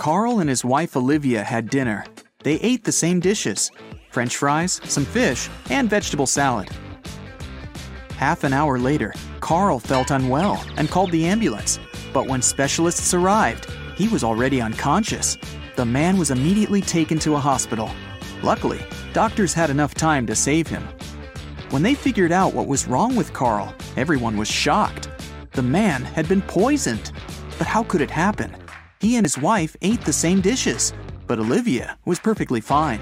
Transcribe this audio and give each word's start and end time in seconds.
Carl 0.00 0.40
and 0.40 0.48
his 0.48 0.64
wife 0.64 0.96
Olivia 0.96 1.44
had 1.44 1.68
dinner. 1.68 2.06
They 2.42 2.54
ate 2.60 2.84
the 2.84 2.90
same 2.90 3.20
dishes 3.20 3.70
french 4.10 4.34
fries, 4.34 4.80
some 4.84 5.04
fish, 5.04 5.50
and 5.68 5.90
vegetable 5.90 6.26
salad. 6.26 6.70
Half 8.16 8.44
an 8.44 8.54
hour 8.54 8.78
later, 8.78 9.12
Carl 9.40 9.78
felt 9.78 10.10
unwell 10.10 10.64
and 10.78 10.88
called 10.88 11.10
the 11.12 11.26
ambulance. 11.26 11.78
But 12.14 12.26
when 12.26 12.40
specialists 12.40 13.12
arrived, 13.12 13.70
he 13.94 14.08
was 14.08 14.24
already 14.24 14.62
unconscious. 14.62 15.36
The 15.76 15.84
man 15.84 16.16
was 16.16 16.30
immediately 16.30 16.80
taken 16.80 17.18
to 17.18 17.34
a 17.34 17.38
hospital. 17.38 17.90
Luckily, 18.42 18.80
doctors 19.12 19.52
had 19.52 19.68
enough 19.68 19.92
time 19.92 20.26
to 20.28 20.34
save 20.34 20.66
him. 20.66 20.88
When 21.68 21.82
they 21.82 21.94
figured 21.94 22.32
out 22.32 22.54
what 22.54 22.68
was 22.68 22.88
wrong 22.88 23.16
with 23.16 23.34
Carl, 23.34 23.74
everyone 23.98 24.38
was 24.38 24.48
shocked. 24.48 25.10
The 25.52 25.62
man 25.62 26.04
had 26.04 26.26
been 26.26 26.40
poisoned. 26.40 27.12
But 27.58 27.66
how 27.66 27.82
could 27.82 28.00
it 28.00 28.10
happen? 28.10 28.56
He 29.00 29.16
and 29.16 29.24
his 29.24 29.38
wife 29.38 29.74
ate 29.80 30.02
the 30.02 30.12
same 30.12 30.42
dishes, 30.42 30.92
but 31.26 31.38
Olivia 31.38 31.96
was 32.04 32.18
perfectly 32.18 32.60
fine. 32.60 33.00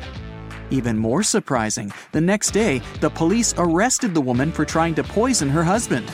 Even 0.70 0.96
more 0.96 1.24
surprising, 1.24 1.92
the 2.12 2.20
next 2.20 2.52
day, 2.52 2.80
the 3.00 3.10
police 3.10 3.52
arrested 3.58 4.14
the 4.14 4.20
woman 4.20 4.52
for 4.52 4.64
trying 4.64 4.94
to 4.94 5.02
poison 5.02 5.48
her 5.48 5.64
husband. 5.64 6.08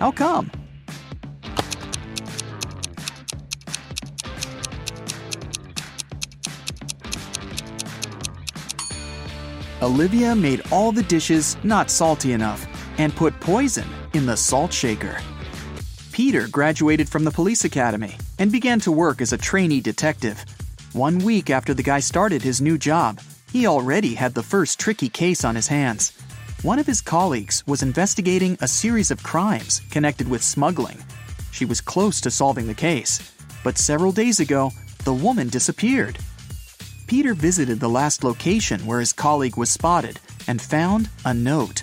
How 0.00 0.10
come? 0.10 0.50
Olivia 9.80 10.34
made 10.34 10.62
all 10.72 10.90
the 10.90 11.04
dishes 11.04 11.56
not 11.62 11.92
salty 11.92 12.32
enough 12.32 12.66
and 12.98 13.14
put 13.14 13.38
poison 13.38 13.86
in 14.14 14.26
the 14.26 14.36
salt 14.36 14.72
shaker. 14.72 15.20
Peter 16.10 16.48
graduated 16.48 17.08
from 17.08 17.22
the 17.22 17.30
police 17.30 17.64
academy 17.64 18.16
and 18.38 18.52
began 18.52 18.80
to 18.80 18.92
work 18.92 19.20
as 19.20 19.32
a 19.32 19.38
trainee 19.38 19.80
detective. 19.80 20.44
One 20.92 21.18
week 21.18 21.50
after 21.50 21.74
the 21.74 21.82
guy 21.82 22.00
started 22.00 22.42
his 22.42 22.60
new 22.60 22.78
job, 22.78 23.20
he 23.52 23.66
already 23.66 24.14
had 24.14 24.34
the 24.34 24.42
first 24.42 24.78
tricky 24.78 25.08
case 25.08 25.44
on 25.44 25.54
his 25.54 25.68
hands. 25.68 26.12
One 26.62 26.78
of 26.78 26.86
his 26.86 27.00
colleagues 27.00 27.64
was 27.66 27.82
investigating 27.82 28.58
a 28.60 28.68
series 28.68 29.10
of 29.10 29.22
crimes 29.22 29.80
connected 29.90 30.28
with 30.28 30.42
smuggling. 30.42 30.98
She 31.52 31.64
was 31.64 31.80
close 31.80 32.20
to 32.22 32.30
solving 32.30 32.66
the 32.66 32.74
case, 32.74 33.32
but 33.64 33.78
several 33.78 34.12
days 34.12 34.40
ago, 34.40 34.70
the 35.04 35.14
woman 35.14 35.48
disappeared. 35.48 36.18
Peter 37.06 37.32
visited 37.34 37.80
the 37.80 37.88
last 37.88 38.22
location 38.22 38.84
where 38.86 39.00
his 39.00 39.12
colleague 39.12 39.56
was 39.56 39.70
spotted 39.70 40.20
and 40.46 40.60
found 40.60 41.08
a 41.24 41.32
note 41.32 41.82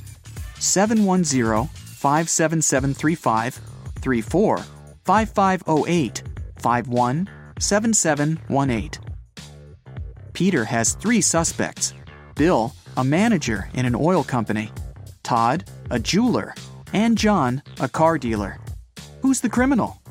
710 0.59 1.67
57735 1.67 3.59
34 4.01 4.57
5508 5.03 6.23
51 6.66 7.30
7718. 7.59 8.99
Peter 10.33 10.66
has 10.66 10.95
three 10.95 11.22
suspects 11.22 11.94
Bill, 12.33 12.73
a 12.97 13.03
manager 13.03 13.69
in 13.75 13.85
an 13.85 13.94
oil 13.94 14.23
company, 14.23 14.72
Todd, 15.22 15.69
a 15.91 15.99
jeweler, 15.99 16.55
and 16.91 17.19
John, 17.19 17.61
a 17.80 17.88
car 17.88 18.17
dealer. 18.17 18.59
Who's 19.22 19.41
the 19.41 19.49
criminal? 19.49 20.02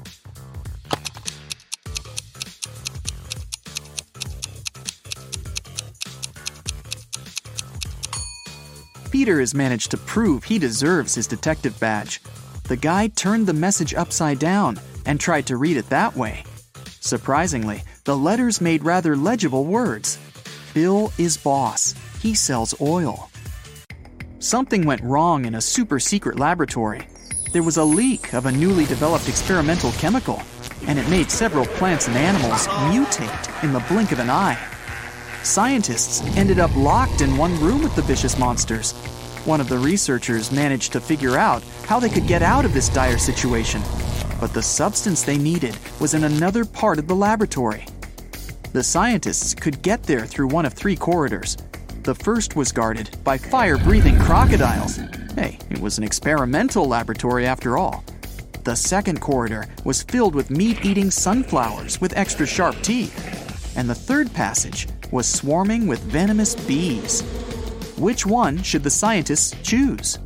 Peter 9.11 9.41
has 9.41 9.55
managed 9.56 9.91
to 9.91 9.96
prove 9.96 10.44
he 10.44 10.61
deserves 10.61 11.16
his 11.16 11.27
detective 11.27 11.78
badge. 11.80 12.22
The 12.68 12.77
guy 12.77 13.08
turned 13.08 13.48
the 13.48 13.52
message 13.52 13.92
upside 13.94 14.39
down 14.39 14.78
and 15.06 15.20
tried 15.20 15.47
to 15.47 15.56
read 15.56 15.77
it 15.77 15.88
that 15.91 16.16
way. 16.16 16.44
Surprisingly, 17.00 17.83
the 18.05 18.16
letters 18.16 18.60
made 18.60 18.84
rather 18.84 19.16
legible 19.16 19.64
words. 19.64 20.19
Bill 20.72 21.12
is 21.19 21.36
boss. 21.36 21.94
He 22.20 22.34
sells 22.34 22.74
oil. 22.80 23.30
Something 24.38 24.84
went 24.84 25.02
wrong 25.02 25.44
in 25.44 25.55
a 25.55 25.61
super 25.61 25.98
secret 25.98 26.39
laboratory. 26.39 27.06
There 27.52 27.62
was 27.62 27.77
a 27.77 27.84
leak 27.84 28.34
of 28.34 28.46
a 28.46 28.52
newly 28.52 28.84
developed 28.84 29.28
experimental 29.28 29.92
chemical, 29.92 30.42
and 30.86 30.98
it 30.98 31.08
made 31.08 31.30
several 31.30 31.64
plants 31.64 32.08
and 32.08 32.17
animals 32.17 32.67
mutate 32.67 33.62
in 33.62 33.73
the 33.73 33.84
blink 33.89 34.12
of 34.12 34.18
an 34.18 34.30
eye. 34.30 34.58
Scientists 35.42 36.23
ended 36.36 36.58
up 36.58 36.74
locked 36.74 37.20
in 37.20 37.36
one 37.36 37.58
room 37.61 37.83
with 37.83 37.95
the 37.96 38.02
vicious 38.02 38.39
monsters. 38.39 38.92
One 39.45 39.61
of 39.61 39.68
the 39.68 39.78
researchers 39.78 40.51
managed 40.51 40.92
to 40.92 41.01
figure 41.01 41.36
out 41.36 41.62
how 41.84 42.01
they 42.01 42.08
could 42.08 42.27
get 42.27 42.42
out 42.42 42.64
of 42.64 42.73
this 42.73 42.89
dire 42.89 43.18
situation, 43.18 43.83
but 44.44 44.52
the 44.52 44.62
substance 44.62 45.22
they 45.22 45.38
needed 45.38 45.74
was 46.00 46.12
in 46.12 46.24
another 46.24 46.66
part 46.66 46.98
of 46.98 47.08
the 47.08 47.16
laboratory. 47.16 47.86
The 48.74 48.82
scientists 48.82 49.55
could 49.55 49.80
get 49.80 50.02
there 50.02 50.27
through 50.27 50.48
one 50.48 50.66
of 50.66 50.74
three 50.74 50.96
corridors. 50.96 51.56
The 52.02 52.14
first 52.14 52.54
was 52.54 52.70
guarded 52.70 53.08
by 53.24 53.38
fire 53.38 53.78
breathing 53.78 54.18
crocodiles. 54.18 54.96
Hey, 55.34 55.58
it 55.70 55.78
was 55.80 55.96
an 55.96 56.04
experimental 56.04 56.84
laboratory 56.84 57.46
after 57.46 57.78
all. 57.78 58.04
The 58.64 58.77
second 58.77 59.22
corridor 59.22 59.66
was 59.84 60.02
filled 60.02 60.34
with 60.34 60.50
meat 60.50 60.84
eating 60.84 61.10
sunflowers 61.10 61.98
with 62.02 62.14
extra 62.14 62.46
sharp 62.46 62.77
teeth. 62.83 63.16
And 63.78 63.88
the 63.88 63.94
third 63.94 64.30
passage 64.34 64.88
was 65.10 65.27
swarming 65.27 65.86
with 65.86 66.00
venomous 66.00 66.54
bees. 66.54 67.22
Which 67.96 68.27
one 68.27 68.62
should 68.62 68.83
the 68.83 68.90
scientists 68.90 69.56
choose? 69.62 70.18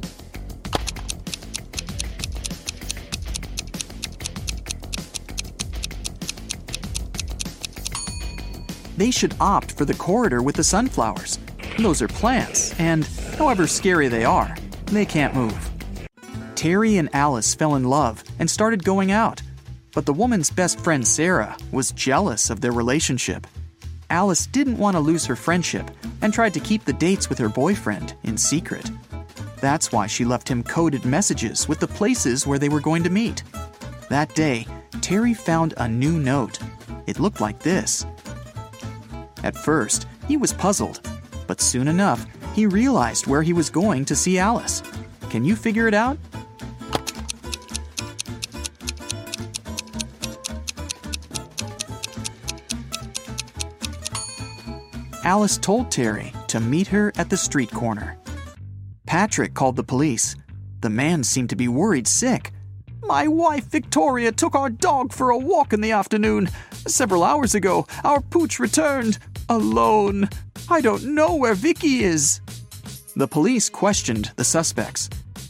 They 8.98 9.12
should 9.12 9.36
opt 9.38 9.70
for 9.78 9.84
the 9.84 9.94
corridor 9.94 10.42
with 10.42 10.56
the 10.56 10.64
sunflowers. 10.64 11.38
Those 11.78 12.03
are 12.03 12.09
plants, 12.09 12.75
and 12.81 13.04
however 13.38 13.69
scary 13.69 14.09
they 14.09 14.25
are, 14.25 14.56
they 14.86 15.06
can't 15.06 15.36
move. 15.36 15.70
Terry 16.56 16.97
and 16.97 17.08
Alice 17.12 17.54
fell 17.54 17.76
in 17.76 17.84
love 17.84 18.25
and 18.41 18.50
started 18.50 18.82
going 18.82 19.12
out, 19.12 19.41
but 19.94 20.04
the 20.04 20.12
woman's 20.12 20.50
best 20.50 20.81
friend 20.81 21.06
Sarah 21.06 21.56
was 21.70 21.92
jealous 21.92 22.50
of 22.50 22.60
their 22.60 22.72
relationship. 22.72 23.47
Alice 24.10 24.47
didn't 24.47 24.78
want 24.78 24.97
to 24.97 25.00
lose 25.00 25.25
her 25.26 25.37
friendship 25.37 25.88
and 26.20 26.34
tried 26.34 26.54
to 26.54 26.60
keep 26.60 26.84
the 26.84 26.92
dates 26.92 27.28
with 27.28 27.38
her 27.38 27.48
boyfriend 27.48 28.14
in 28.25 28.37
secret. 28.37 28.91
That's 29.60 29.92
why 29.92 30.08
she 30.08 30.25
left 30.25 30.48
him 30.48 30.64
coded 30.64 31.04
messages 31.04 31.69
with 31.69 31.78
the 31.78 31.87
places 31.87 32.48
where 32.48 32.58
they 32.58 32.69
were 32.69 32.81
going 32.81 33.04
to 33.04 33.10
meet. 33.10 33.44
That 34.10 34.34
day, 34.34 34.66
Terry 35.00 35.34
found 35.34 35.75
a 35.76 35.87
new 35.87 36.19
note. 36.19 36.58
It 37.06 37.20
looked 37.20 37.41
like 37.41 37.60
this. 37.60 38.04
At 39.44 39.56
first, 39.56 40.06
he 40.26 40.37
was 40.37 40.53
puzzled, 40.53 41.00
but 41.47 41.60
soon 41.60 41.88
enough, 41.88 42.26
he 42.54 42.66
realized 42.66 43.26
where 43.26 43.43
he 43.43 43.53
was 43.53 43.71
going 43.71 44.04
to 44.06 44.16
see 44.16 44.38
Alice. 44.38 44.82
Can 45.31 45.44
you 45.44 45.54
figure 45.56 45.88
it 45.88 45.94
out? 45.94 46.19
Alice 55.25 55.59
told 55.59 55.91
Terry 55.91 56.32
to 56.47 56.59
meet 56.59 56.87
her 56.87 57.12
at 57.16 57.28
the 57.28 57.37
street 57.37 57.70
corner. 57.70 58.16
Patrick 59.05 59.53
called 59.53 59.76
the 59.76 59.84
police. 59.84 60.34
The 60.81 60.91
man 60.91 61.22
seemed 61.22 61.50
to 61.50 61.56
be 61.56 61.69
worried 61.69 62.09
sick. 62.09 62.50
My 63.08 63.26
wife 63.26 63.64
Victoria 63.64 64.30
took 64.30 64.54
our 64.54 64.69
dog 64.69 65.14
for 65.14 65.30
a 65.30 65.38
walk 65.38 65.72
in 65.72 65.80
the 65.80 65.92
afternoon. 65.92 66.50
Several 66.86 67.24
hours 67.24 67.54
ago, 67.54 67.86
our 68.04 68.20
pooch 68.20 68.58
returned 68.58 69.19
alone. 69.48 70.28
I 70.69 70.82
don't 70.82 71.14
know 71.14 71.34
where 71.34 71.54
Vicky 71.54 72.04
is. 72.04 72.42
The 73.16 73.26
police 73.26 73.70
questioned 73.70 74.30
the 74.36 74.44
suspects. 74.44 75.08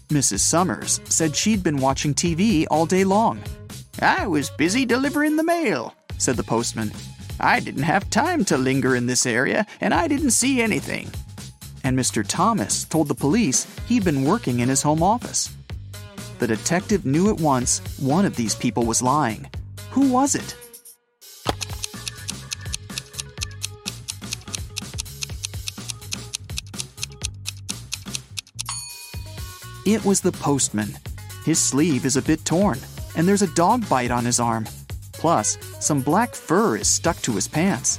Mrs. 0.08 0.38
Summers 0.38 1.00
said 1.06 1.34
she'd 1.34 1.64
been 1.64 1.78
watching 1.78 2.14
TV 2.14 2.64
all 2.70 2.86
day 2.86 3.02
long. 3.02 3.42
I 4.00 4.28
was 4.28 4.50
busy 4.50 4.86
delivering 4.86 5.34
the 5.34 5.42
mail, 5.42 5.96
said 6.16 6.36
the 6.36 6.44
postman. 6.44 6.92
I 7.40 7.58
didn't 7.58 7.82
have 7.82 8.08
time 8.08 8.44
to 8.44 8.56
linger 8.56 8.94
in 8.94 9.06
this 9.06 9.26
area, 9.26 9.66
and 9.80 9.92
I 9.92 10.06
didn't 10.06 10.30
see 10.30 10.62
anything. 10.62 11.10
And 11.82 11.98
Mr. 11.98 12.24
Thomas 12.24 12.84
told 12.84 13.08
the 13.08 13.16
police 13.16 13.66
he'd 13.88 14.04
been 14.04 14.22
working 14.22 14.60
in 14.60 14.68
his 14.68 14.82
home 14.82 15.02
office. 15.02 15.50
The 16.38 16.46
detective 16.46 17.04
knew 17.04 17.30
at 17.30 17.40
once 17.40 17.80
one 17.98 18.24
of 18.24 18.36
these 18.36 18.54
people 18.54 18.84
was 18.84 19.02
lying. 19.02 19.50
Who 19.90 20.12
was 20.12 20.34
it? 20.34 20.56
It 29.84 30.04
was 30.04 30.20
the 30.20 30.32
postman. 30.32 30.98
His 31.44 31.58
sleeve 31.58 32.04
is 32.04 32.16
a 32.16 32.22
bit 32.22 32.44
torn, 32.44 32.78
and 33.16 33.26
there's 33.26 33.42
a 33.42 33.54
dog 33.54 33.88
bite 33.88 34.10
on 34.10 34.24
his 34.24 34.38
arm. 34.38 34.66
Plus, 35.14 35.56
some 35.80 36.02
black 36.02 36.34
fur 36.34 36.76
is 36.76 36.86
stuck 36.86 37.16
to 37.22 37.32
his 37.32 37.48
pants. 37.48 37.96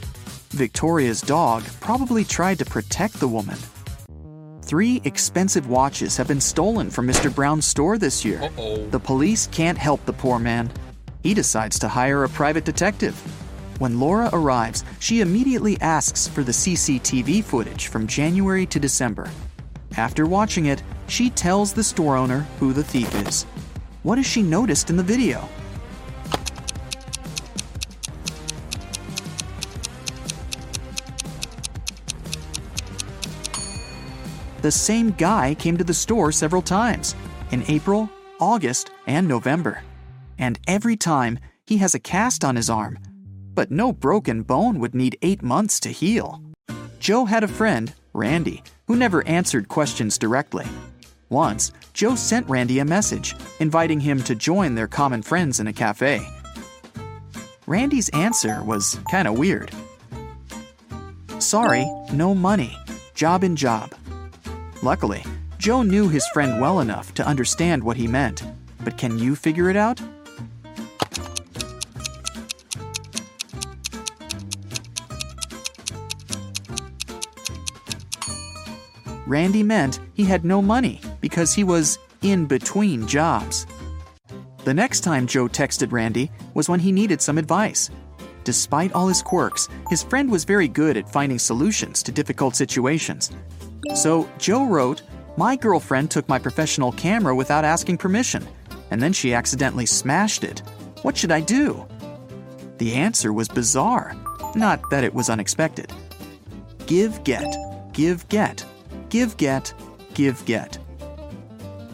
Victoria's 0.52 1.22
dog 1.22 1.64
probably 1.82 2.24
tried 2.24 2.60
to 2.60 2.66
protect 2.66 3.20
the 3.20 3.28
woman. 3.28 3.58
Three 4.70 5.02
expensive 5.04 5.68
watches 5.68 6.16
have 6.18 6.28
been 6.28 6.40
stolen 6.40 6.92
from 6.92 7.08
Mr. 7.08 7.34
Brown's 7.34 7.66
store 7.66 7.98
this 7.98 8.24
year. 8.24 8.40
Uh-oh. 8.40 8.88
The 8.92 9.00
police 9.00 9.48
can't 9.48 9.80
help 9.80 10.06
the 10.06 10.14
poor 10.14 10.38
man. 10.38 10.72
He 11.24 11.34
decides 11.34 11.80
to 11.80 11.88
hire 11.88 12.24
a 12.24 12.30
private 12.30 12.66
detective. 12.66 13.20
When 13.80 14.00
Laura 14.00 14.30
arrives, 14.32 14.86
she 15.00 15.22
immediately 15.22 15.82
asks 15.82 16.28
for 16.28 16.44
the 16.44 16.52
CCTV 16.52 17.44
footage 17.44 17.88
from 17.88 18.06
January 18.06 18.68
to 18.68 18.80
December. 18.80 19.32
After 19.98 20.28
watching 20.28 20.68
it, 20.68 20.84
she 21.08 21.32
tells 21.32 21.74
the 21.74 21.84
store 21.84 22.16
owner 22.16 22.46
who 22.60 22.72
the 22.72 22.84
thief 22.84 23.12
is. 23.28 23.48
What 24.04 24.20
has 24.20 24.28
she 24.28 24.44
noticed 24.44 24.92
in 24.92 24.98
the 24.98 25.02
video? 25.02 25.50
The 34.62 34.72
same 34.72 35.12
guy 35.12 35.56
came 35.56 35.78
to 35.78 35.86
the 35.86 35.94
store 35.94 36.34
several 36.34 36.62
times 36.62 37.16
in 37.52 37.64
April, 37.70 38.10
August, 38.42 38.92
and 39.08 39.28
November. 39.28 39.82
And 40.38 40.60
every 40.68 40.98
time, 40.98 41.40
he 41.66 41.78
has 41.78 41.96
a 41.96 42.00
cast 42.00 42.44
on 42.44 42.58
his 42.58 42.70
arm. 42.70 43.00
But 43.54 43.72
no 43.72 43.94
broken 43.94 44.44
bone 44.44 44.80
would 44.80 44.94
need 44.94 45.18
eight 45.22 45.42
months 45.42 45.80
to 45.82 45.90
heal. 45.90 46.42
Joe 47.00 47.24
had 47.24 47.44
a 47.44 47.48
friend, 47.48 47.94
Randy, 48.14 48.62
who 48.88 48.98
never 48.98 49.26
answered 49.28 49.70
questions 49.70 50.18
directly. 50.18 50.66
Once, 51.30 51.72
Joe 51.94 52.16
sent 52.16 52.50
Randy 52.50 52.80
a 52.80 52.86
message, 52.86 53.36
inviting 53.60 54.00
him 54.00 54.22
to 54.24 54.36
join 54.36 54.76
their 54.76 54.88
common 54.88 55.22
friends 55.22 55.60
in 55.60 55.68
a 55.68 55.74
cafe. 55.74 56.22
Randy's 57.66 58.10
answer 58.10 58.64
was 58.64 59.00
kinda 59.10 59.32
weird. 59.32 59.72
Sorry, 61.38 61.90
no 62.12 62.36
money. 62.36 62.76
Job 63.14 63.44
in 63.44 63.56
job. 63.56 63.94
Luckily, 64.82 65.26
Joe 65.58 65.82
knew 65.82 66.08
his 66.08 66.26
friend 66.28 66.62
well 66.62 66.80
enough 66.80 67.14
to 67.16 67.28
understand 67.28 67.84
what 67.84 67.98
he 67.98 68.08
meant. 68.08 68.44
But 68.84 68.98
can 68.98 69.20
you 69.20 69.36
figure 69.36 69.70
it 69.70 69.76
out? 69.76 70.00
Randy 79.28 79.64
meant 79.64 80.00
he 80.14 80.24
had 80.24 80.46
no 80.46 80.62
money 80.62 81.02
because 81.22 81.54
he 81.54 81.64
was 81.64 82.00
in 82.22 82.46
between 82.46 83.06
jobs. 83.06 83.68
The 84.64 84.74
next 84.74 85.02
time 85.02 85.28
Joe 85.28 85.48
texted 85.48 85.92
Randy 85.92 86.32
was 86.54 86.70
when 86.70 86.80
he 86.80 86.92
needed 86.92 87.22
some 87.22 87.38
advice. 87.38 87.90
Despite 88.44 88.94
all 88.94 89.08
his 89.08 89.22
quirks, 89.22 89.68
his 89.90 90.04
friend 90.04 90.32
was 90.32 90.46
very 90.46 90.68
good 90.68 90.98
at 90.98 91.12
finding 91.12 91.38
solutions 91.38 92.02
to 92.04 92.12
difficult 92.12 92.56
situations. 92.56 93.30
So 93.96 94.30
Joe 94.38 94.66
wrote, 94.66 95.02
My 95.38 95.56
girlfriend 95.56 96.12
took 96.12 96.28
my 96.28 96.40
professional 96.40 96.92
camera 96.92 97.36
without 97.36 97.66
asking 97.66 97.98
permission, 97.98 98.48
and 98.92 99.02
then 99.02 99.14
she 99.14 99.34
accidentally 99.34 99.86
smashed 99.86 100.44
it. 100.44 100.60
What 101.02 101.18
should 101.18 101.32
I 101.32 101.42
do? 101.42 101.86
The 102.78 102.94
answer 102.94 103.34
was 103.34 103.48
bizarre. 103.48 104.16
Not 104.56 104.82
that 104.90 105.04
it 105.04 105.14
was 105.14 105.30
unexpected. 105.30 105.92
Give, 106.88 107.24
get, 107.24 107.56
give, 107.94 108.28
get, 108.30 108.66
give, 109.10 109.38
get, 109.38 109.74
give, 110.14 110.44
get. 110.46 110.78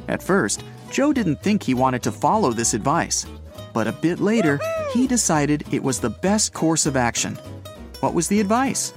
At 0.07 0.23
first, 0.23 0.63
Joe 0.91 1.11
didn't 1.11 1.41
think 1.41 1.63
he 1.63 1.73
wanted 1.73 2.03
to 2.03 2.11
follow 2.11 2.51
this 2.51 2.73
advice, 2.73 3.25
but 3.73 3.87
a 3.87 3.91
bit 3.91 4.19
later, 4.19 4.59
he 4.93 5.07
decided 5.07 5.65
it 5.73 5.83
was 5.83 5.99
the 5.99 6.09
best 6.09 6.53
course 6.53 6.85
of 6.85 6.95
action. 6.95 7.35
What 7.99 8.13
was 8.13 8.27
the 8.27 8.39
advice? 8.39 8.93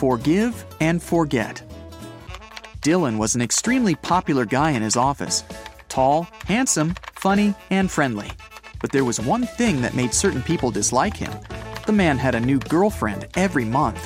Forgive 0.00 0.64
and 0.80 1.02
forget. 1.02 1.62
Dylan 2.80 3.18
was 3.18 3.34
an 3.34 3.42
extremely 3.42 3.94
popular 3.94 4.46
guy 4.46 4.70
in 4.70 4.80
his 4.80 4.96
office 4.96 5.44
tall, 5.90 6.26
handsome, 6.46 6.94
funny, 7.12 7.54
and 7.68 7.90
friendly. 7.90 8.30
But 8.80 8.92
there 8.92 9.04
was 9.04 9.20
one 9.20 9.44
thing 9.44 9.82
that 9.82 9.92
made 9.92 10.14
certain 10.14 10.40
people 10.42 10.70
dislike 10.70 11.18
him 11.18 11.30
the 11.84 11.92
man 11.92 12.16
had 12.16 12.34
a 12.34 12.40
new 12.40 12.58
girlfriend 12.60 13.28
every 13.34 13.66
month. 13.66 14.00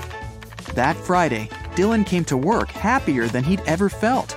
That 0.74 0.96
Friday, 0.96 1.48
Dylan 1.76 2.04
came 2.04 2.24
to 2.24 2.36
work 2.36 2.70
happier 2.70 3.28
than 3.28 3.44
he'd 3.44 3.62
ever 3.64 3.88
felt. 3.88 4.36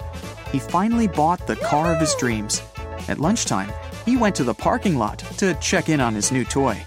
He 0.51 0.59
finally 0.59 1.07
bought 1.07 1.47
the 1.47 1.55
car 1.55 1.91
of 1.91 1.99
his 1.99 2.13
dreams. 2.19 2.61
At 3.07 3.17
lunchtime, 3.17 3.73
he 4.05 4.15
went 4.15 4.35
to 4.35 4.43
the 4.43 4.53
parking 4.53 4.99
lot 4.99 5.17
to 5.39 5.55
check 5.55 5.89
in 5.89 6.01
on 6.01 6.13
his 6.13 6.31
new 6.31 6.45
toy. 6.45 6.85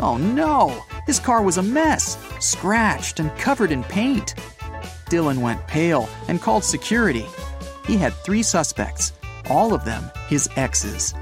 Oh 0.00 0.16
no! 0.16 0.82
His 1.06 1.20
car 1.20 1.40
was 1.40 1.58
a 1.58 1.62
mess, 1.62 2.17
scratched 2.48 3.20
and 3.20 3.36
covered 3.38 3.70
in 3.70 3.84
paint. 3.84 4.34
Dylan 5.10 5.38
went 5.38 5.66
pale 5.66 6.08
and 6.28 6.40
called 6.40 6.64
security. 6.64 7.26
He 7.86 7.96
had 7.96 8.12
three 8.12 8.42
suspects, 8.42 9.12
all 9.48 9.74
of 9.74 9.84
them 9.84 10.10
his 10.28 10.48
exes. 10.56 11.14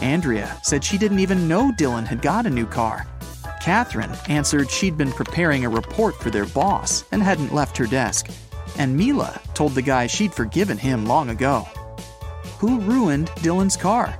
Andrea 0.00 0.56
said 0.62 0.82
she 0.82 0.98
didn't 0.98 1.20
even 1.20 1.48
know 1.48 1.72
Dylan 1.72 2.06
had 2.06 2.22
got 2.22 2.46
a 2.46 2.50
new 2.50 2.66
car. 2.66 3.06
Catherine 3.60 4.12
answered 4.28 4.70
she'd 4.70 4.96
been 4.96 5.12
preparing 5.12 5.64
a 5.64 5.68
report 5.68 6.14
for 6.16 6.30
their 6.30 6.46
boss 6.46 7.04
and 7.12 7.22
hadn't 7.22 7.54
left 7.54 7.76
her 7.76 7.86
desk. 7.86 8.28
And 8.78 8.96
Mila 8.96 9.38
told 9.54 9.74
the 9.74 9.82
guy 9.82 10.06
she'd 10.06 10.32
forgiven 10.32 10.78
him 10.78 11.04
long 11.04 11.28
ago. 11.28 11.68
Who 12.58 12.80
ruined 12.80 13.28
Dylan's 13.42 13.76
car? 13.76 14.18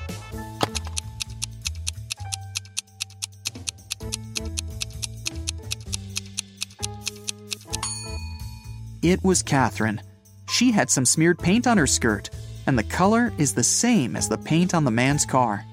It 9.02 9.25
was 9.25 9.43
Catherine. 9.43 10.02
She 10.50 10.73
had 10.73 10.91
some 10.91 11.06
smeared 11.06 11.38
paint 11.38 11.67
on 11.67 11.79
her 11.79 11.87
skirt, 11.87 12.29
and 12.67 12.79
the 12.79 12.82
color 12.82 13.32
is 13.38 13.55
the 13.55 13.64
same 13.64 14.14
as 14.14 14.29
the 14.29 14.37
paint 14.37 14.75
on 14.75 14.85
the 14.85 14.91
man's 14.91 15.25
car. 15.25 15.64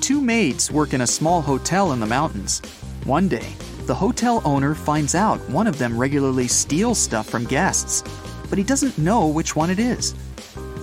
Two 0.00 0.20
maids 0.20 0.70
work 0.70 0.94
in 0.94 1.00
a 1.00 1.06
small 1.06 1.42
hotel 1.42 1.90
in 1.90 1.98
the 1.98 2.06
mountains. 2.06 2.60
One 3.02 3.26
day, 3.26 3.48
the 3.86 3.94
hotel 3.94 4.40
owner 4.44 4.72
finds 4.72 5.16
out 5.16 5.40
one 5.50 5.66
of 5.66 5.78
them 5.78 5.98
regularly 5.98 6.46
steals 6.46 6.98
stuff 6.98 7.28
from 7.28 7.44
guests, 7.44 8.04
but 8.48 8.58
he 8.58 8.62
doesn't 8.62 8.98
know 8.98 9.26
which 9.26 9.56
one 9.56 9.70
it 9.70 9.80
is. 9.80 10.14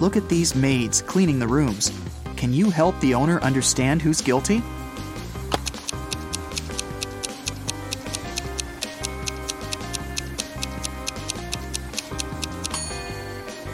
Look 0.01 0.17
at 0.17 0.27
these 0.27 0.55
maids 0.55 1.01
cleaning 1.01 1.39
the 1.39 1.47
rooms. 1.47 1.93
Can 2.35 2.51
you 2.51 2.69
help 2.69 2.99
the 2.99 3.13
owner 3.13 3.39
understand 3.39 4.01
who's 4.01 4.19
guilty? 4.19 4.61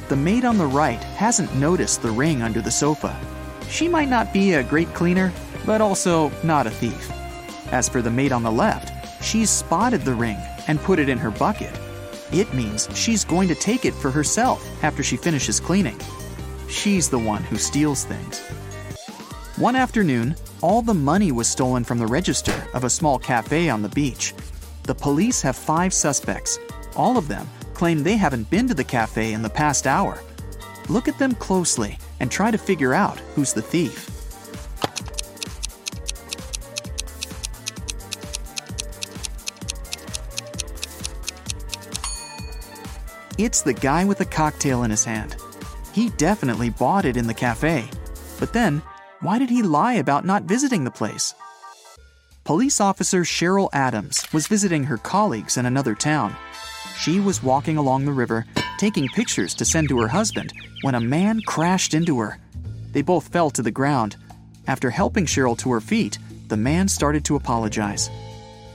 The 0.09 0.15
maid 0.15 0.43
on 0.43 0.57
the 0.57 0.65
right 0.65 1.03
hasn't 1.03 1.53
noticed 1.53 2.01
the 2.01 2.09
ring 2.09 2.41
under 2.41 2.61
the 2.61 2.71
sofa. 2.71 3.15
She 3.69 3.87
might 3.87 4.09
not 4.09 4.33
be 4.33 4.53
a 4.53 4.63
great 4.63 4.91
cleaner, 4.95 5.31
but 5.67 5.81
also 5.81 6.31
not 6.43 6.65
a 6.65 6.71
thief. 6.71 7.11
As 7.71 7.87
for 7.87 8.01
the 8.01 8.09
maid 8.09 8.31
on 8.31 8.41
the 8.41 8.51
left, 8.51 8.91
she's 9.23 9.51
spotted 9.51 10.01
the 10.01 10.15
ring 10.15 10.37
and 10.67 10.81
put 10.81 10.97
it 10.97 11.09
in 11.09 11.19
her 11.19 11.29
bucket. 11.29 11.79
It 12.33 12.51
means 12.55 12.89
she's 12.95 13.23
going 13.23 13.47
to 13.49 13.55
take 13.55 13.85
it 13.85 13.93
for 13.93 14.09
herself 14.09 14.67
after 14.83 15.03
she 15.03 15.15
finishes 15.15 15.59
cleaning. 15.59 15.99
She's 16.67 17.07
the 17.07 17.19
one 17.19 17.43
who 17.43 17.57
steals 17.57 18.03
things. 18.03 18.39
One 19.57 19.75
afternoon, 19.75 20.35
all 20.61 20.81
the 20.81 20.95
money 20.95 21.31
was 21.31 21.47
stolen 21.47 21.83
from 21.83 21.99
the 21.99 22.07
register 22.07 22.67
of 22.73 22.83
a 22.83 22.89
small 22.89 23.19
cafe 23.19 23.69
on 23.69 23.83
the 23.83 23.89
beach. 23.89 24.33
The 24.83 24.95
police 24.95 25.43
have 25.43 25.55
five 25.55 25.93
suspects. 25.93 26.57
All 26.95 27.15
of 27.15 27.27
them 27.27 27.47
claim 27.79 28.03
they 28.03 28.17
haven't 28.17 28.49
been 28.49 28.67
to 28.67 28.73
the 28.73 28.83
cafe 28.83 29.31
in 29.31 29.41
the 29.41 29.49
past 29.49 29.87
hour. 29.87 30.21
Look 30.89 31.07
at 31.07 31.17
them 31.17 31.33
closely 31.33 31.97
and 32.19 32.29
try 32.29 32.51
to 32.51 32.57
figure 32.57 32.93
out 32.93 33.17
who's 33.35 33.53
the 33.53 33.61
thief. 33.61 34.09
It's 43.37 43.61
the 43.61 43.71
guy 43.71 44.03
with 44.03 44.17
the 44.17 44.25
cocktail 44.25 44.83
in 44.83 44.91
his 44.91 45.05
hand. 45.05 45.37
He 45.93 46.09
definitely 46.17 46.71
bought 46.71 47.05
it 47.05 47.15
in 47.15 47.27
the 47.27 47.33
cafe. 47.33 47.87
But 48.41 48.51
then, 48.51 48.81
why 49.21 49.39
did 49.39 49.49
he 49.49 49.63
lie 49.63 49.93
about 49.93 50.25
not 50.25 50.43
visiting 50.43 50.83
the 50.83 50.91
place? 50.91 51.33
Police 52.43 52.81
officer 52.81 53.21
Cheryl 53.21 53.69
Adams 53.71 54.27
was 54.33 54.47
visiting 54.47 54.83
her 54.83 54.97
colleagues 54.97 55.55
in 55.55 55.65
another 55.65 55.95
town. 55.95 56.35
She 56.97 57.19
was 57.19 57.43
walking 57.43 57.77
along 57.77 58.05
the 58.05 58.11
river, 58.11 58.45
taking 58.77 59.07
pictures 59.09 59.53
to 59.55 59.65
send 59.65 59.89
to 59.89 59.99
her 59.99 60.07
husband, 60.07 60.53
when 60.81 60.95
a 60.95 60.99
man 60.99 61.41
crashed 61.41 61.93
into 61.93 62.19
her. 62.19 62.39
They 62.91 63.01
both 63.01 63.27
fell 63.27 63.49
to 63.51 63.61
the 63.61 63.71
ground. 63.71 64.15
After 64.67 64.89
helping 64.89 65.25
Cheryl 65.25 65.57
to 65.59 65.71
her 65.71 65.81
feet, 65.81 66.17
the 66.47 66.57
man 66.57 66.87
started 66.87 67.23
to 67.25 67.35
apologize. 67.35 68.09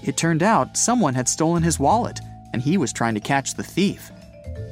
It 0.02 0.16
turned 0.16 0.42
out 0.42 0.76
someone 0.76 1.14
had 1.14 1.28
stolen 1.28 1.62
his 1.62 1.78
wallet, 1.78 2.20
and 2.52 2.62
he 2.62 2.78
was 2.78 2.92
trying 2.92 3.14
to 3.14 3.20
catch 3.20 3.54
the 3.54 3.62
thief. 3.62 4.11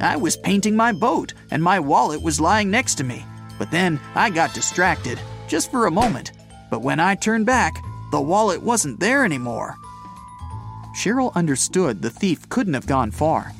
I 0.00 0.16
was 0.16 0.36
painting 0.36 0.76
my 0.76 0.92
boat, 0.92 1.34
and 1.50 1.62
my 1.62 1.80
wallet 1.80 2.22
was 2.22 2.40
lying 2.40 2.70
next 2.70 2.96
to 2.96 3.04
me. 3.04 3.24
But 3.58 3.70
then 3.70 4.00
I 4.14 4.30
got 4.30 4.54
distracted, 4.54 5.20
just 5.48 5.70
for 5.70 5.86
a 5.86 5.90
moment. 5.90 6.32
But 6.70 6.82
when 6.82 7.00
I 7.00 7.14
turned 7.14 7.46
back, 7.46 7.74
the 8.10 8.20
wallet 8.20 8.62
wasn't 8.62 9.00
there 9.00 9.24
anymore. 9.24 9.76
Cheryl 10.94 11.34
understood 11.34 12.02
the 12.02 12.11
thief 12.11 12.49
couldn't 12.49 12.75
have 12.75 12.87
gone 12.87 13.11
far. 13.11 13.52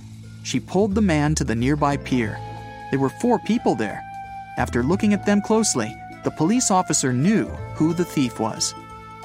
She 0.43 0.61
pulled 0.61 0.95
the 0.95 1.01
man 1.01 1.35
to 1.37 1.45
the 1.45 1.55
nearby 1.55 1.97
pier. 1.97 2.39
There 2.91 3.01
were 3.01 3.09
four 3.09 3.39
people 3.39 3.75
there. 3.75 4.03
After 4.59 4.83
looking 4.83 5.15
at 5.15 5.25
them 5.25 5.41
closely, 5.41 5.95
the 6.25 6.31
police 6.31 6.71
officer 6.71 7.13
knew 7.13 7.47
who 7.75 7.95
the 7.95 8.05
thief 8.05 8.39
was. 8.39 8.75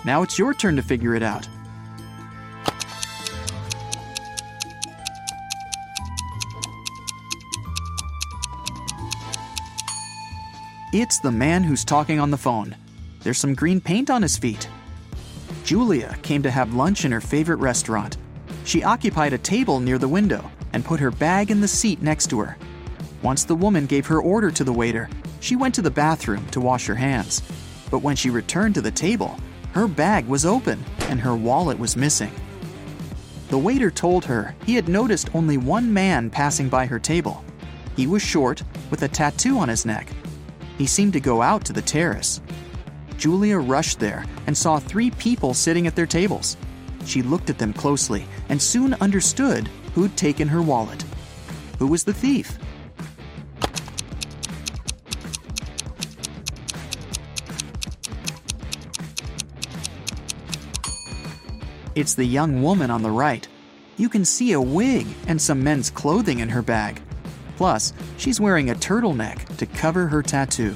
Now 0.06 0.22
it's 0.22 0.40
your 0.40 0.54
turn 0.54 0.78
to 0.78 0.82
figure 0.82 1.16
it 1.16 1.24
out. 1.24 1.48
It's 10.94 11.20
the 11.20 11.32
man 11.32 11.64
who's 11.64 11.84
talking 11.84 12.20
on 12.20 12.32
the 12.32 12.38
phone. 12.38 12.76
There's 13.22 13.38
some 13.38 13.54
green 13.54 13.82
paint 13.82 14.10
on 14.10 14.22
his 14.22 14.38
feet. 14.38 14.70
Julia 15.68 16.18
came 16.22 16.42
to 16.44 16.50
have 16.50 16.76
lunch 16.76 17.04
in 17.04 17.12
her 17.12 17.20
favorite 17.20 17.58
restaurant. 17.58 18.16
She 18.64 18.86
occupied 18.86 19.34
a 19.34 19.38
table 19.38 19.82
near 19.82 19.98
the 19.98 20.08
window 20.08 20.50
and 20.72 20.86
put 20.86 21.02
her 21.02 21.12
bag 21.12 21.52
in 21.52 21.60
the 21.60 21.68
seat 21.68 22.02
next 22.02 22.28
to 22.28 22.40
her. 22.40 22.58
Once 23.22 23.44
the 23.44 23.54
woman 23.54 23.86
gave 23.86 24.08
her 24.08 24.22
order 24.22 24.50
to 24.50 24.64
the 24.64 24.72
waiter, 24.72 25.10
she 25.42 25.58
went 25.58 25.76
to 25.76 25.82
the 25.82 25.92
bathroom 25.92 26.48
to 26.52 26.62
wash 26.62 26.86
her 26.86 26.96
hands. 26.96 27.42
But 27.92 28.00
when 28.00 28.16
she 28.16 28.30
returned 28.30 28.76
to 28.76 28.82
the 28.82 28.92
table, 28.92 29.38
her 29.74 29.90
bag 29.90 30.26
was 30.26 30.46
open 30.46 30.82
and 31.10 31.20
her 31.20 31.36
wallet 31.36 31.78
was 31.78 31.98
missing. 31.98 32.32
The 33.50 33.58
waiter 33.58 33.92
told 33.92 34.24
her 34.24 34.56
he 34.66 34.74
had 34.74 34.88
noticed 34.88 35.36
only 35.36 35.58
one 35.58 35.94
man 35.94 36.30
passing 36.30 36.70
by 36.70 36.86
her 36.86 36.98
table. 36.98 37.44
He 37.98 38.08
was 38.08 38.22
short, 38.22 38.64
with 38.90 39.02
a 39.02 39.10
tattoo 39.10 39.60
on 39.60 39.68
his 39.68 39.86
neck. 39.86 40.08
He 40.78 40.86
seemed 40.86 41.12
to 41.12 41.20
go 41.20 41.42
out 41.42 41.66
to 41.66 41.74
the 41.74 41.82
terrace. 41.82 42.40
Julia 43.18 43.58
rushed 43.58 44.00
there 44.00 44.26
and 44.46 44.56
saw 44.56 44.80
three 44.80 45.12
people 45.12 45.54
sitting 45.54 45.88
at 45.88 45.96
their 45.96 46.06
tables. 46.06 46.56
She 47.06 47.22
looked 47.22 47.50
at 47.50 47.58
them 47.58 47.74
closely 47.74 48.26
and 48.50 48.62
soon 48.62 48.94
understood 48.96 49.70
who'd 49.96 50.16
taken 50.16 50.48
her 50.48 50.62
wallet. 50.62 51.04
Who 51.80 51.88
was 51.88 52.04
the 52.04 52.14
thief? 52.14 52.58
It's 61.96 62.14
the 62.14 62.26
young 62.26 62.62
woman 62.62 62.92
on 62.92 63.02
the 63.02 63.10
right. 63.10 63.48
You 63.98 64.08
can 64.10 64.24
see 64.24 64.52
a 64.52 64.62
wig 64.62 65.08
and 65.26 65.42
some 65.42 65.64
men's 65.64 65.90
clothing 65.90 66.40
in 66.40 66.50
her 66.50 66.62
bag. 66.62 67.02
Plus, 67.56 67.92
she's 68.18 68.40
wearing 68.40 68.70
a 68.70 68.76
turtleneck 68.76 69.58
to 69.58 69.66
cover 69.66 70.06
her 70.06 70.22
tattoo. 70.22 70.76